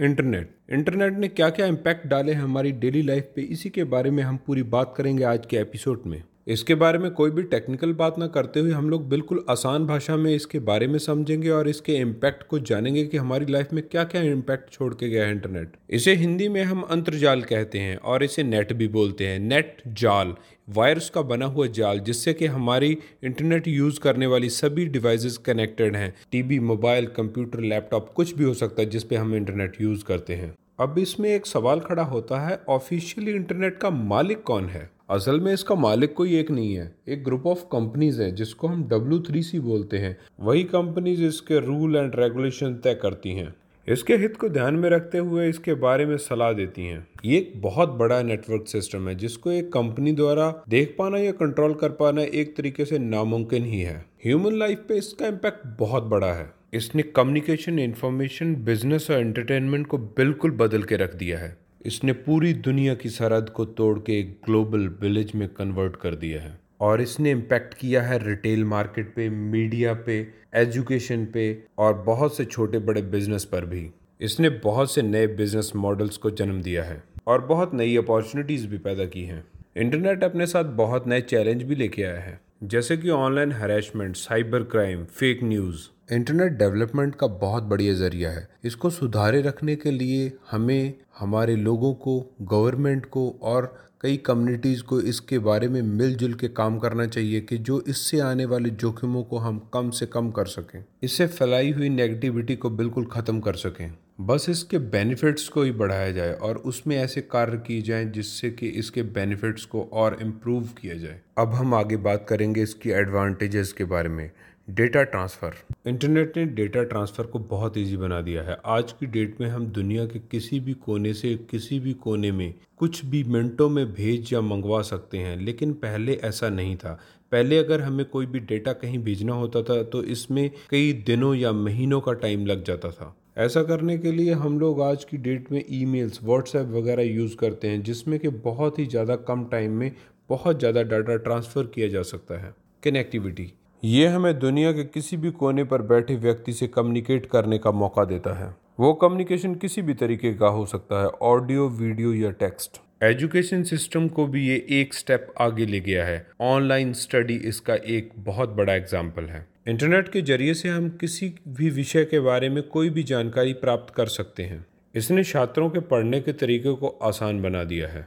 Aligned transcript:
Internet. 0.00 0.56
Internet 0.70 1.12
ने 1.12 1.28
क्या 1.28 1.50
क्या 1.50 1.66
इम्पैक्ट 1.66 2.06
डाले 2.06 2.32
हैं 2.32 2.42
हमारी 2.42 2.72
डेली 2.72 3.02
लाइफ 3.02 3.32
पे? 3.36 3.42
इसी 3.42 3.70
के 3.70 3.84
बारे 3.84 4.10
में 4.10 4.22
हम 4.22 4.36
पूरी 4.36 4.62
बात 4.62 4.94
करेंगे 4.96 5.24
आज 5.24 5.46
के 5.46 5.56
एपिसोड 5.56 6.02
में। 6.06 6.22
इसके 6.46 6.74
बारे 6.74 6.98
में 6.98 7.10
कोई 7.10 7.30
भी 7.30 7.42
टेक्निकल 7.42 7.92
बात 7.92 8.18
ना 8.18 8.26
करते 8.26 8.60
हुए 8.60 8.72
हम 8.72 8.90
लोग 8.90 9.08
बिल्कुल 9.08 9.44
आसान 9.50 9.86
भाषा 9.86 10.16
में 10.16 10.34
इसके 10.34 10.58
बारे 10.58 10.86
में 10.86 10.98
समझेंगे 10.98 11.48
और 11.50 11.68
इसके 11.68 11.92
इम्पैक्ट 11.92 12.42
को 12.42 12.58
जानेंगे 12.58 13.04
कि 13.04 13.16
हमारी 13.16 13.46
लाइफ 13.46 13.72
में 13.72 13.82
क्या 13.82 14.04
क्या 14.04 14.22
इम्पैक्ट 14.22 14.72
छोड़ 14.72 14.92
के 14.94 15.08
गया 15.08 15.24
है 15.24 15.32
इंटरनेट 15.32 15.72
इसे 15.90 16.14
हिंदी 16.14 16.48
में 16.48 16.62
हम 16.62 16.82
अंतर्जाल 16.82 17.42
कहते 17.42 17.78
हैं 17.78 17.96
और 17.96 18.24
इसे 18.24 18.42
नेट 18.42 18.72
भी 18.72 18.88
बोलते 18.88 19.26
हैं। 19.26 19.38
नेट 19.38 19.82
जाल 19.88 20.34
वायरस 20.68 21.10
का 21.10 21.22
बना 21.22 21.46
हुआ 21.46 21.66
जाल, 21.66 21.98
जिससे 21.98 22.32
कि 22.34 22.46
हमारी 22.46 22.96
इंटरनेट 23.24 23.68
यूज़ 23.68 24.00
करने 24.00 24.26
वाली 24.26 24.48
सभी 24.50 24.86
डिवाइसेस 24.86 25.36
कनेक्टेड 25.38 25.96
हैं। 25.96 26.12
टीवी 26.32 26.58
मोबाइल 26.60 27.06
कंप्यूटर 27.06 27.60
लैपटॉप 27.62 28.12
कुछ 28.16 28.34
भी 28.34 28.44
हो 28.44 28.54
सकता 28.54 28.82
है 28.82 28.88
जिस 28.88 29.04
पे 29.04 29.16
हम 29.16 29.34
इंटरनेट 29.34 29.80
यूज़ 29.80 30.04
करते 30.04 30.34
हैं। 30.34 30.54
अब 30.78 30.98
इसमें 30.98 31.30
एक 31.30 31.46
सवाल 31.46 31.80
खड़ा 31.80 32.02
होता 32.02 32.40
है, 32.40 32.60
ऑफिशियली 32.68 33.32
इंटरनेट 33.32 33.78
का 33.78 33.90
मालिक 33.90 34.42
कौन 34.42 34.64
है? 34.64 34.90
असल 35.10 35.40
में 35.40 35.52
इसका 35.52 35.74
मालिक 35.74 36.14
कोई 36.14 36.36
एक 36.36 36.50
नहीं 36.50 36.74
है, 36.74 36.94
एक 37.08 37.24
ग्रुप 37.24 37.46
ऑफ़ 37.46 37.62
कंपनीज़ 37.64 38.22
है, 38.22 38.34
जिसको 38.34 38.68
हम 38.68 38.84
डब्ल्यू 38.84 39.18
थ्री 39.18 39.42
सी 39.42 39.60
बोलते 39.60 39.98
हैं। 39.98 40.18
वही 40.40 40.64
कंपनीज़ 40.64 41.22
इसके 41.24 41.60
रूल 41.60 41.96
एंड 41.96 42.12
रेगुलेशन 42.16 42.74
तय 42.74 42.94
करती 42.94 43.30
हैं। 43.30 43.54
इसके 43.88 44.16
हित 44.16 44.36
को 44.36 44.48
ध्यान 44.48 44.74
में 44.74 44.90
रखते 44.90 45.18
हुए 45.18 45.48
इसके 45.48 45.74
बारे 45.74 46.06
में 46.06 46.16
सलाह 46.16 46.52
देती 46.52 46.86
हैं। 46.86 47.06
ये 47.24 47.38
एक 47.38 47.52
बहुत 47.56 47.88
बड़ा 47.88 48.22
नेटवर्क 48.22 48.68
सिस्टम 48.68 49.08
है, 49.08 49.14
जिसको 49.14 49.50
एक 49.50 49.72
कंपनी 49.72 50.12
द्वारा 50.12 50.62
देख 50.68 50.94
पाना 50.98 51.18
या 51.18 51.32
कंट्रोल 51.32 51.74
कर 51.74 51.90
पाना 51.90 52.22
एक 52.22 52.56
तरीके 52.56 52.84
से 52.84 52.98
नामुमकिन 52.98 53.64
ही 53.64 53.80
है। 53.80 54.04
ह्यूमन 54.26 54.52
लाइफ 54.52 54.78
पे 54.78 54.94
इसका 54.94 55.26
इम्पैक्ट 55.26 55.66
बहुत 55.78 56.02
बड़ा 56.02 56.32
है। 56.32 56.46
इसने 56.74 57.02
कम्युनिकेशन 57.02 57.78
इंफॉर्मेशन 57.78 58.54
बिज़नेस 58.54 59.10
और 59.10 59.18
एंटरटेनमेंट 59.18 59.86
को 59.86 59.98
बिल्कुल 59.98 60.50
बदल 60.50 60.82
के 60.82 60.96
रख 60.96 61.14
दिया 61.14 61.38
है। 61.38 61.56
इसने 61.86 62.12
पूरी 62.12 62.52
दुनिया 62.52 62.94
की 62.94 63.08
सरहद 63.08 63.50
को 63.50 63.64
तोड़ 63.64 63.98
के 63.98 64.18
एक 64.20 64.40
ग्लोबल 64.46 64.88
विलेज 65.02 65.30
में 65.34 65.48
कन्वर्ट 65.48 65.96
कर 65.96 66.14
दिया 66.14 66.40
है। 66.42 66.58
और 66.80 67.00
इसने 67.00 67.30
इम्पैक्ट 67.30 67.74
किया 67.74 68.02
है 68.02 68.18
रिटेल 68.26 68.64
मार्केट 68.64 69.14
पे 69.14 69.28
मीडिया 69.28 69.92
पे 70.06 70.16
एजुकेशन 70.54 71.24
पे 71.24 71.46
और 71.78 71.94
बहुत 71.94 72.36
से 72.36 72.44
छोटे 72.44 72.78
बड़े 72.78 73.02
बिज़नेस 73.02 73.44
पर 73.44 73.64
भी। 73.64 73.88
इसने 74.20 74.48
बहुत 74.48 74.92
से 74.94 75.02
नए 75.02 75.26
बिज़नेस 75.26 75.72
मॉडल्स 75.76 76.16
को 76.16 76.30
जन्म 76.30 76.60
दिया 76.62 76.84
है 76.84 77.02
और 77.26 77.44
बहुत 77.44 77.74
नई 77.74 77.96
अपॉर्चुनिटीज़ 77.96 78.66
भी 78.66 78.78
पैदा 78.78 79.04
की 79.04 79.22
हैं। 79.24 79.44
इंटरनेट 79.76 80.24
अपने 80.24 80.46
साथ 80.46 80.64
बहुत 80.74 81.08
नए 81.08 81.20
चैलेंज 81.20 81.62
भी 81.62 81.74
लेके 81.74 82.02
आया 82.02 82.20
है। 82.20 82.45
जैसे 82.66 82.96
कि 82.96 83.10
online 83.10 83.52
harassment 83.52 84.16
cyber 84.16 84.62
crime 84.62 85.04
fake 85.04 85.42
news 85.42 85.80
internet 86.14 86.52
development 86.52 87.14
का 87.14 87.26
बहुत 87.26 87.62
बढ़िया 87.62 87.94
ज़रिया 87.94 88.30
है। 88.30 88.48
इसको 88.64 88.90
सुधारे 88.90 89.42
रखने 89.42 89.76
के 89.76 89.90
लिए 89.90 90.32
हमें, 90.50 90.94
हमारे 91.18 91.56
लोगों 91.56 91.92
को, 91.94 92.34
गवर्नमेंट 92.42 93.06
को 93.06 93.28
और 93.42 93.90
कई 94.00 94.16
कम्युनिटीज़ 94.16 94.82
को 94.82 95.00
इसके 95.00 95.38
बारे 95.38 95.68
में 95.68 95.80
मिलजुल 95.82 96.34
के 96.34 96.48
काम 96.48 96.78
करना 96.78 97.06
चाहिए 97.06 97.40
कि 97.40 97.58
जो 97.58 97.80
इससे 97.88 98.20
आने 98.20 98.44
वाले 98.44 98.70
जोखिमों 98.70 99.22
को 99.22 99.38
हम 99.38 99.58
कम 99.74 99.90
से 99.90 100.06
कम 100.06 100.30
कर 100.30 100.46
सकें। 100.46 100.84
इससे 101.02 101.26
फैलाई 101.26 101.72
हुई 101.72 101.88
नेगेटिविटी 101.88 102.56
को 102.56 102.70
बिल्कुल 102.70 103.04
ख़त्म 103.04 103.40
कर 103.40 103.54
सकें। 103.54 103.90
बस 104.18 104.46
इसके 104.48 104.78
बेनिफिट्स 104.78 105.48
को 105.48 105.62
ही 105.62 105.70
बढ़ाया 105.70 106.10
जाए 106.10 106.32
और 106.34 106.56
उसमें 106.56 106.96
ऐसे 106.96 107.20
कार्य 107.20 107.56
किए 107.56 107.82
जाएँ 107.82 108.04
जिससे 108.04 108.50
कि 108.50 108.68
इसके 108.68 109.02
बेनिफिट्स 109.02 109.64
को 109.64 109.82
और 109.92 110.16
इम्प्रूव 110.22 110.68
किया 110.80 110.94
जाए। 110.94 111.20
अब 111.38 111.54
हम 111.54 111.74
आगे 111.74 111.96
बात 111.96 112.24
करेंगे 112.28 112.62
इसकी 112.62 112.90
एडवांटेजेस 112.90 113.72
के 113.72 113.84
बारे 113.84 114.08
में। 114.08 114.30
डेटा 114.68 115.02
ट्रांसफ़र 115.02 115.54
इंटरनेट 115.86 116.36
ने 116.36 116.44
डेटा 116.44 116.82
ट्रांसफ़र 116.84 117.26
को 117.26 117.38
बहुत 117.40 117.76
इजी 117.78 117.96
बना 117.96 118.20
दिया 118.20 118.42
है। 118.42 118.56
आज 118.66 118.92
की 118.92 119.06
डेट 119.06 119.40
में 119.40 119.48
हम 119.48 119.66
दुनिया 119.66 120.06
के 120.06 120.18
किसी 120.20 120.60
भी 120.60 120.72
कोने 120.86 121.12
से 121.14 121.34
किसी 121.50 121.78
भी 121.80 121.92
कोने 121.98 122.32
में 122.32 122.54
कुछ 122.76 123.04
भी 123.04 123.22
मिनटों 123.24 123.68
में 123.68 123.92
भेज 123.92 124.32
या 124.32 124.40
मंगवा 124.40 124.80
सकते 124.82 125.18
हैं, 125.18 125.36
लेकिन 125.36 125.72
पहले 125.74 126.14
ऐसा 126.24 126.48
नहीं 126.48 126.76
था। 126.76 126.98
पहले 127.32 127.58
अगर 127.58 127.80
हमें 127.80 128.04
कोई 128.06 128.26
भी 128.26 128.40
डेटा 128.40 128.72
कहीं 128.72 128.98
भेजना 128.98 129.34
होता 129.34 129.62
था 129.62 129.82
तो 129.82 130.02
इसमें 130.06 130.50
कई 130.70 130.92
दिनों 131.06 131.34
या 131.34 131.52
महीनों 131.52 132.00
का 132.00 132.12
टाइम 132.14 132.46
लग 132.46 132.64
जाता 132.64 132.90
था। 132.90 133.14
ऐसा 133.36 133.62
करने 133.62 133.96
के 133.98 134.10
लिए 134.12 134.32
हम 134.32 134.58
लोग 134.60 134.80
आज 134.82 135.02
की 135.04 135.16
डेट 135.16 135.50
में 135.52 135.62
ईमेल्स, 135.70 136.20
व्हाट्सएप 136.24 136.66
वगैरह 136.66 137.02
यूज़ 137.02 137.34
करते 137.36 137.68
हैं, 137.68 137.82
जिसमें 137.82 138.18
कि 138.18 138.28
बहुत 138.28 138.78
ही 138.78 138.84
ज़्यादा 138.86 139.16
कम 139.22 139.44
टाइम 139.44 139.72
में 139.72 139.90
बहुत 140.30 140.58
ज़्यादा 140.58 140.82
डाटा 140.82 141.16
ट्रांसफ़र 141.16 141.66
किया 141.74 141.88
जा 141.88 142.02
सकता 142.02 142.38
है। 142.38 142.54
कनेक्टिविटी। 142.82 143.52
ये 143.82 144.06
हमें 144.06 144.38
दुनिया 144.38 144.70
के 144.72 144.84
किसी 144.84 145.16
भी 145.16 145.30
कोने 145.32 145.64
पर 145.64 145.82
बैठे 145.82 146.16
व्यक्ति 146.16 146.52
से 146.52 146.66
कम्युनिकेट 146.66 147.26
करने 147.26 147.58
का 147.58 147.70
मौका 147.72 148.04
देता 148.04 148.32
है। 148.34 148.54
वो 148.80 148.92
कम्युनिकेशन 148.94 149.54
किसी 149.54 149.82
भी 149.82 149.94
तरीके 149.94 150.32
का 150.34 150.48
हो 150.48 150.64
सकता 150.66 151.00
है, 151.02 151.08
ऑडियो, 151.22 151.68
वीडियो 151.70 152.12
या 152.14 152.30
टेक्स्ट। 152.30 152.80
एजुकेशन 153.02 153.62
सिस्टम 153.62 154.08
को 154.08 154.26
भी 154.26 154.46
ये 154.46 154.56
एक 154.70 154.94
स्टेप 154.94 155.32
आगे 155.40 155.66
ले 155.66 155.80
गया 155.80 156.04
है। 156.04 156.26
ऑनलाइन 156.40 156.92
स्टडी 156.94 157.34
इसका 157.44 157.74
एक 157.74 158.10
बहुत 158.18 158.54
बड़ा 158.54 158.74
एग्ज़ाम्पल 158.74 159.24
है। 159.24 159.46
इंटरनेट 159.66 160.08
के 160.08 160.20
ज़रिए 160.22 160.52
से 160.54 160.68
हम 160.68 160.88
किसी 160.90 161.32
भी 161.48 161.68
विषय 161.70 162.04
के 162.04 162.18
बारे 162.20 162.48
में 162.48 162.62
कोई 162.62 162.90
भी 162.90 163.02
जानकारी 163.02 163.52
प्राप्त 163.52 163.92
कर 163.94 164.06
सकते 164.06 164.42
हैं। 164.42 164.64
इसने 164.94 165.22
छात्रों 165.24 165.68
के 165.70 165.80
पढ़ने 165.82 166.20
के 166.20 166.32
तरीके 166.32 166.72
को 166.72 166.88
आसान 167.02 167.40
बना 167.42 167.62
दिया 167.64 167.88
है। 167.88 168.06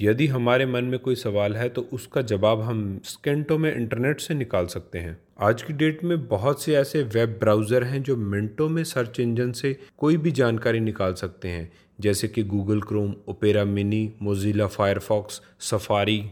यदि 0.00 0.26
हमारे 0.26 0.66
मन 0.66 0.84
में 0.84 0.98
कोई 0.98 1.14
सवाल 1.14 1.54
है 1.56 1.68
तो 1.68 1.86
उसका 1.92 2.22
जवाब 2.22 2.60
हम 2.60 3.00
स्केंटों 3.04 3.58
में 3.58 3.74
इंटरनेट 3.74 4.20
से 4.20 4.34
निकाल 4.34 4.66
सकते 4.66 4.98
हैं। 4.98 5.16
आज 5.40 5.62
की 5.62 5.72
डेट 5.72 6.02
में 6.04 6.26
बहुत 6.28 6.62
से 6.62 6.74
ऐसे 6.76 7.02
वेब 7.04 7.36
ब्राउज़र 7.40 7.84
हैं, 7.84 8.02
जो 8.02 8.16
मिनटों 8.16 8.68
में 8.68 8.82
सर्च 8.84 9.20
इंजन 9.20 9.52
से 9.52 9.76
कोई 9.98 10.16
भी 10.16 10.30
जानकारी 10.32 10.80
निकाल 10.80 11.14
सकते 11.14 11.48
हैं। 11.48 11.70
जैसे 12.00 12.28
कि 12.28 12.42
Google 12.44 12.80
Chrome, 12.80 13.14
Opera 13.28 13.64
Mini, 13.66 14.12
Mozilla 14.22 14.66
Firefox, 14.68 15.40
Safari. 15.60 16.22